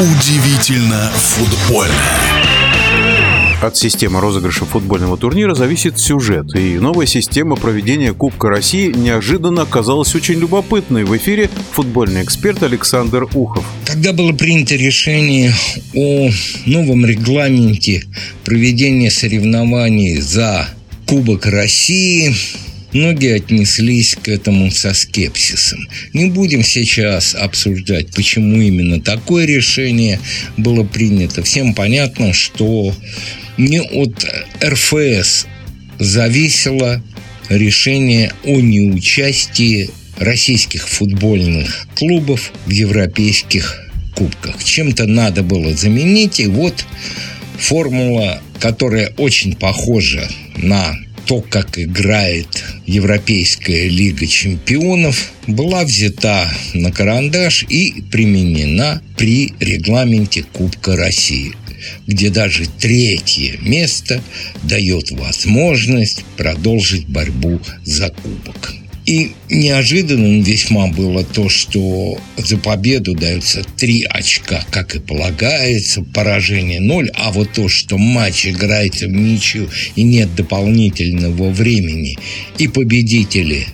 Удивительно 0.00 1.10
футбольно. 1.16 1.92
От 3.60 3.76
системы 3.76 4.20
розыгрыша 4.20 4.64
футбольного 4.64 5.16
турнира 5.16 5.56
зависит 5.56 5.98
сюжет, 5.98 6.54
и 6.54 6.78
новая 6.78 7.06
система 7.06 7.56
проведения 7.56 8.12
Кубка 8.12 8.48
России 8.48 8.92
неожиданно 8.92 9.62
оказалась 9.62 10.14
очень 10.14 10.38
любопытной. 10.38 11.02
В 11.02 11.16
эфире 11.16 11.50
футбольный 11.72 12.22
эксперт 12.22 12.62
Александр 12.62 13.26
Ухов. 13.34 13.64
Когда 13.86 14.12
было 14.12 14.32
принято 14.32 14.76
решение 14.76 15.52
о 15.92 16.30
новом 16.64 17.04
регламенте 17.04 18.04
проведения 18.44 19.10
соревнований 19.10 20.20
за 20.20 20.68
Кубок 21.06 21.44
России, 21.46 22.36
Многие 22.92 23.36
отнеслись 23.36 24.14
к 24.14 24.28
этому 24.28 24.70
со 24.70 24.94
скепсисом. 24.94 25.86
Не 26.14 26.30
будем 26.30 26.64
сейчас 26.64 27.34
обсуждать, 27.34 28.12
почему 28.14 28.60
именно 28.60 29.00
такое 29.00 29.44
решение 29.44 30.18
было 30.56 30.84
принято. 30.84 31.42
Всем 31.42 31.74
понятно, 31.74 32.32
что 32.32 32.94
не 33.58 33.80
от 33.80 34.24
РФС 34.64 35.46
зависело 35.98 37.02
решение 37.50 38.32
о 38.44 38.60
неучастии 38.60 39.90
российских 40.18 40.88
футбольных 40.88 41.86
клубов 41.94 42.52
в 42.66 42.70
европейских 42.70 43.80
кубках. 44.14 44.62
Чем-то 44.64 45.06
надо 45.06 45.42
было 45.42 45.74
заменить, 45.74 46.40
и 46.40 46.46
вот 46.46 46.84
формула, 47.58 48.40
которая 48.60 49.12
очень 49.16 49.54
похожа 49.54 50.28
на 50.56 50.96
то, 51.28 51.42
как 51.42 51.78
играет 51.78 52.64
Европейская 52.86 53.86
лига 53.88 54.26
чемпионов, 54.26 55.30
была 55.46 55.84
взята 55.84 56.50
на 56.72 56.90
карандаш 56.90 57.64
и 57.68 58.02
применена 58.10 59.02
при 59.16 59.52
регламенте 59.60 60.44
Кубка 60.52 60.96
России 60.96 61.52
где 62.08 62.28
даже 62.28 62.66
третье 62.66 63.56
место 63.60 64.20
дает 64.64 65.12
возможность 65.12 66.24
продолжить 66.36 67.06
борьбу 67.06 67.60
за 67.84 68.10
кубок. 68.10 68.74
И 69.08 69.30
неожиданным 69.48 70.42
весьма 70.42 70.88
было 70.88 71.24
то, 71.24 71.48
что 71.48 72.18
за 72.36 72.58
победу 72.58 73.14
дается 73.14 73.64
три 73.78 74.04
очка, 74.04 74.62
как 74.70 74.96
и 74.96 75.00
полагается, 75.00 76.02
поражение 76.02 76.78
ноль, 76.78 77.10
а 77.14 77.32
вот 77.32 77.54
то, 77.54 77.70
что 77.70 77.96
матч 77.96 78.46
играется 78.46 79.06
в 79.06 79.12
ничью 79.12 79.70
и 79.96 80.02
нет 80.02 80.34
дополнительного 80.34 81.48
времени, 81.48 82.18
и 82.58 82.68
победители 82.68 83.66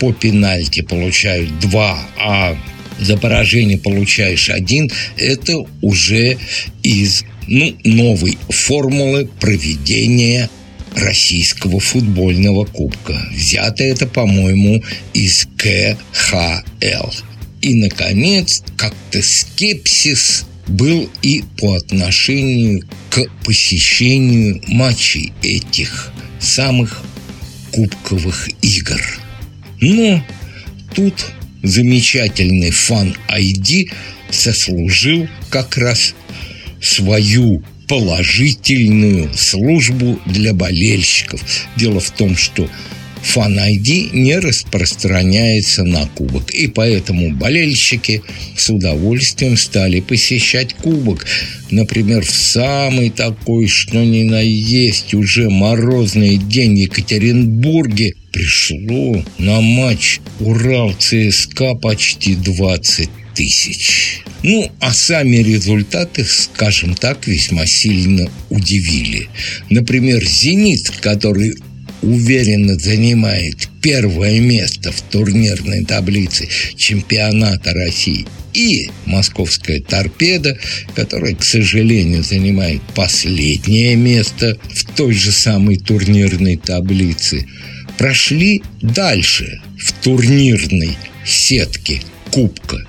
по 0.00 0.12
пенальти 0.12 0.80
получают 0.80 1.60
два, 1.60 1.96
а 2.18 2.58
за 2.98 3.16
поражение 3.16 3.78
получаешь 3.78 4.50
один, 4.50 4.90
это 5.16 5.64
уже 5.80 6.38
из 6.82 7.22
ну, 7.46 7.72
новой 7.84 8.36
формулы 8.48 9.28
проведения 9.38 10.50
российского 10.96 11.80
футбольного 11.80 12.64
кубка. 12.64 13.28
Взято 13.32 13.84
это, 13.84 14.06
по-моему, 14.06 14.82
из 15.14 15.46
КХЛ. 15.56 17.10
И, 17.60 17.74
наконец, 17.74 18.62
как-то 18.76 19.22
скепсис 19.22 20.44
был 20.66 21.08
и 21.22 21.44
по 21.58 21.74
отношению 21.74 22.86
к 23.10 23.24
посещению 23.44 24.62
матчей 24.68 25.32
этих 25.42 26.12
самых 26.40 27.02
кубковых 27.72 28.48
игр. 28.62 29.00
Но 29.80 30.24
тут 30.94 31.14
замечательный 31.62 32.70
фан 32.70 33.16
ID 33.28 33.92
сослужил 34.30 35.28
как 35.50 35.76
раз 35.76 36.14
свою 36.80 37.62
положительную 37.88 39.32
службу 39.34 40.18
для 40.26 40.54
болельщиков. 40.54 41.42
Дело 41.76 42.00
в 42.00 42.10
том, 42.10 42.36
что 42.36 42.68
ID 43.22 44.10
не 44.12 44.38
распространяется 44.38 45.84
на 45.84 46.06
кубок, 46.08 46.50
и 46.50 46.66
поэтому 46.66 47.30
болельщики 47.30 48.22
с 48.56 48.68
удовольствием 48.70 49.56
стали 49.56 50.00
посещать 50.00 50.74
кубок. 50.74 51.26
Например, 51.70 52.24
в 52.24 52.30
самый 52.30 53.10
такой, 53.10 53.68
что 53.68 53.98
ни 53.98 54.24
на 54.24 54.40
есть, 54.40 55.14
уже 55.14 55.48
морозный 55.48 56.36
день 56.36 56.78
Екатеринбурге 56.78 58.14
пришло 58.32 59.24
на 59.38 59.60
матч 59.60 60.20
Урал-ЦСКА 60.40 61.74
почти 61.74 62.34
20 62.34 63.08
тысяч. 63.34 64.22
Ну, 64.42 64.70
а 64.80 64.92
сами 64.92 65.36
результаты, 65.36 66.24
скажем 66.24 66.94
так, 66.94 67.26
весьма 67.26 67.64
сильно 67.66 68.28
удивили. 68.50 69.28
Например, 69.70 70.24
«Зенит», 70.24 70.90
который 71.00 71.54
уверенно 72.02 72.78
занимает 72.78 73.68
первое 73.80 74.40
место 74.40 74.92
в 74.92 75.00
турнирной 75.02 75.84
таблице 75.84 76.48
чемпионата 76.76 77.72
России, 77.72 78.26
и 78.54 78.90
московская 79.06 79.80
торпеда, 79.80 80.58
которая, 80.94 81.34
к 81.34 81.42
сожалению, 81.42 82.22
занимает 82.22 82.82
последнее 82.94 83.96
место 83.96 84.58
в 84.74 84.84
той 84.94 85.14
же 85.14 85.32
самой 85.32 85.76
турнирной 85.76 86.56
таблице, 86.56 87.46
прошли 87.96 88.62
дальше 88.80 89.60
в 89.78 89.92
турнирной 90.02 90.96
сетке 91.24 92.02
Кубка 92.30 92.84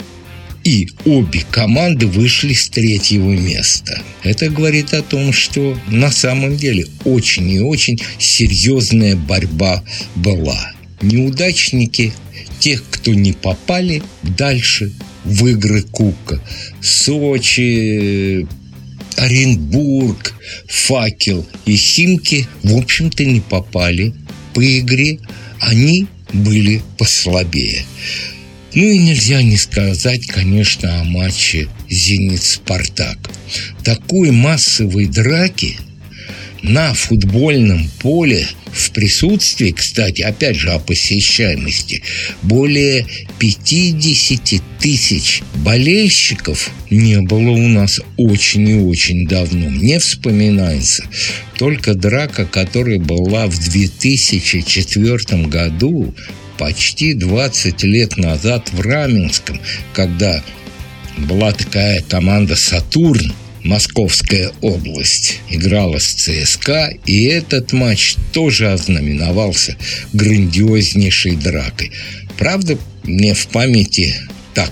и 0.64 0.88
обе 1.06 1.44
команды 1.52 2.08
вышли 2.08 2.54
с 2.54 2.70
третьего 2.70 3.32
места. 3.32 4.02
Это 4.24 4.50
говорит 4.50 4.94
о 4.94 5.02
том, 5.02 5.34
что 5.34 5.78
на 5.88 6.12
самом 6.12 6.58
деле 6.58 6.88
очень 7.04 7.50
и 7.50 7.60
очень 7.60 8.00
серьезная 8.20 9.16
борьба 9.16 9.84
была. 10.16 10.72
Неудачники, 11.02 12.14
тех, 12.60 12.84
кто 12.90 13.14
не 13.14 13.34
попали 13.34 14.02
дальше 14.24 14.92
в 15.26 15.46
игры 15.48 15.82
Кубка. 15.84 16.42
Сочи, 16.82 18.48
Оренбург, 19.18 20.34
Факел 20.68 21.46
и 21.66 21.76
Химки, 21.76 22.48
в 22.64 22.78
общем-то, 22.78 23.26
не 23.26 23.42
попали 23.42 24.14
по 24.54 24.80
игре. 24.80 25.20
Они 25.60 26.08
были 26.32 26.82
послабее. 26.98 27.86
Ну 28.76 28.84
и 28.84 28.98
нельзя 28.98 29.44
не 29.44 29.58
сказать, 29.58 30.26
конечно, 30.26 31.02
о 31.02 31.04
матче 31.04 31.68
«Зенит-Спартак». 31.90 33.20
Такой 33.84 34.32
массовой 34.32 35.06
драки 35.06 35.78
на 36.64 36.96
футбольном 36.96 37.88
поле 38.00 38.48
в 38.72 38.90
присутствии, 38.92 39.70
кстати, 39.70 40.22
опять 40.22 40.56
же 40.56 40.72
о 40.72 40.80
посещаемости, 40.80 42.02
более 42.42 43.06
50 43.38 44.62
тысяч 44.80 45.44
болельщиков 45.56 46.72
не 46.90 47.22
было 47.22 47.52
у 47.52 47.68
нас 47.68 48.02
очень 48.18 48.68
и 48.68 48.76
очень 48.76 49.28
давно. 49.28 49.70
Мне 49.70 50.00
вспоминается 50.00 51.04
только 51.60 51.94
драка, 51.94 52.46
которая 52.46 52.98
была 52.98 53.46
в 53.46 53.60
2004 53.60 55.44
году 55.46 56.16
почти 56.64 57.14
20 57.14 57.84
лет 57.84 58.16
назад 58.16 58.70
в 58.72 58.80
Раменском, 58.80 59.60
когда 59.92 60.42
была 61.18 61.52
такая 61.52 62.02
команда 62.04 62.56
«Сатурн», 62.56 63.34
Московская 63.66 64.52
область 64.62 65.42
играла 65.50 66.00
с 66.00 66.06
ЦСКА, 66.06 66.94
и 67.06 67.26
этот 67.26 67.74
матч 67.74 68.16
тоже 68.32 68.72
ознаменовался 68.72 69.76
грандиознейшей 70.14 71.36
дракой. 71.36 71.92
Правда, 72.38 72.78
мне 73.04 73.34
в 73.34 73.48
памяти 73.48 74.16
так 74.54 74.72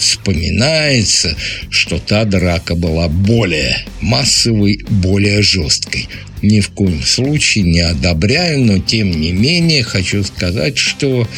вспоминается, 0.00 1.36
что 1.68 1.98
та 1.98 2.24
драка 2.24 2.74
была 2.74 3.08
более 3.08 3.84
массовой, 4.00 4.80
более 4.88 5.42
жесткой. 5.42 6.08
Ни 6.42 6.60
в 6.60 6.70
коем 6.70 7.02
случае 7.02 7.64
не 7.64 7.80
одобряю, 7.80 8.60
но 8.60 8.78
тем 8.78 9.10
не 9.10 9.30
менее 9.30 9.82
хочу 9.82 10.24
сказать, 10.24 10.78
что 10.78 11.28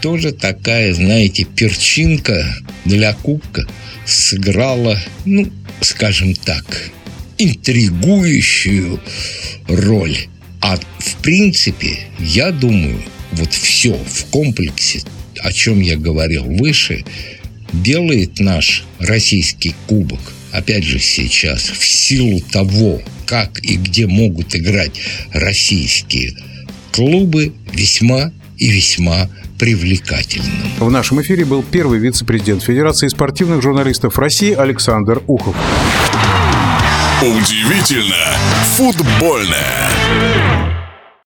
тоже 0.00 0.32
такая, 0.32 0.94
знаете, 0.94 1.44
перчинка 1.44 2.56
для 2.84 3.12
кубка 3.14 3.66
сыграла, 4.06 4.98
ну, 5.24 5.50
скажем 5.80 6.34
так, 6.34 6.90
интригующую 7.38 9.00
роль. 9.66 10.16
А 10.60 10.76
в 10.98 11.16
принципе, 11.16 11.98
я 12.20 12.52
думаю, 12.52 13.02
вот 13.32 13.52
все 13.52 13.94
в 13.94 14.26
комплексе, 14.26 15.02
о 15.40 15.52
чем 15.52 15.80
я 15.80 15.96
говорил 15.96 16.44
выше, 16.44 17.04
делает 17.72 18.38
наш 18.38 18.84
российский 18.98 19.74
кубок, 19.86 20.20
опять 20.52 20.84
же 20.84 20.98
сейчас, 20.98 21.62
в 21.62 21.86
силу 21.86 22.40
того, 22.40 23.00
как 23.26 23.58
и 23.62 23.76
где 23.76 24.06
могут 24.06 24.54
играть 24.54 24.92
российские 25.32 26.34
клубы, 26.92 27.52
весьма 27.72 28.30
и 28.58 28.70
весьма 28.70 29.28
привлекательным. 29.58 30.52
В 30.78 30.90
нашем 30.90 31.22
эфире 31.22 31.44
был 31.44 31.62
первый 31.62 31.98
вице-президент 31.98 32.62
Федерации 32.62 33.08
спортивных 33.08 33.62
журналистов 33.62 34.18
России 34.18 34.52
Александр 34.52 35.22
Ухов. 35.26 35.56
Удивительно 37.22 38.36
футбольное. 38.76 40.51